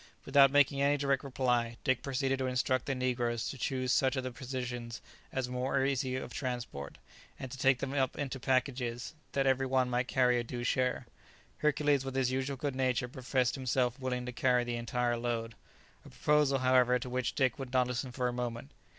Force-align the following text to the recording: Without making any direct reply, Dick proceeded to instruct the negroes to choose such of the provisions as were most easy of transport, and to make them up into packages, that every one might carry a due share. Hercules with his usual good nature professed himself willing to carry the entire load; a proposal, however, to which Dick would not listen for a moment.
Without 0.25 0.49
making 0.49 0.81
any 0.81 0.97
direct 0.97 1.23
reply, 1.23 1.77
Dick 1.83 2.01
proceeded 2.01 2.39
to 2.39 2.47
instruct 2.47 2.87
the 2.87 2.95
negroes 2.95 3.47
to 3.49 3.55
choose 3.55 3.93
such 3.93 4.15
of 4.15 4.23
the 4.23 4.31
provisions 4.31 4.99
as 5.31 5.47
were 5.47 5.77
most 5.79 5.87
easy 5.91 6.15
of 6.15 6.33
transport, 6.33 6.97
and 7.37 7.51
to 7.51 7.67
make 7.67 7.77
them 7.77 7.93
up 7.93 8.17
into 8.17 8.39
packages, 8.39 9.13
that 9.33 9.45
every 9.45 9.67
one 9.67 9.91
might 9.91 10.07
carry 10.07 10.39
a 10.39 10.43
due 10.43 10.63
share. 10.63 11.05
Hercules 11.59 12.03
with 12.03 12.15
his 12.15 12.31
usual 12.31 12.57
good 12.57 12.75
nature 12.75 13.07
professed 13.07 13.53
himself 13.53 13.99
willing 13.99 14.25
to 14.25 14.31
carry 14.31 14.63
the 14.63 14.73
entire 14.75 15.17
load; 15.17 15.53
a 16.03 16.09
proposal, 16.09 16.57
however, 16.57 16.97
to 16.97 17.07
which 17.07 17.35
Dick 17.35 17.59
would 17.59 17.71
not 17.71 17.85
listen 17.85 18.11
for 18.11 18.27
a 18.27 18.33
moment. 18.33 18.71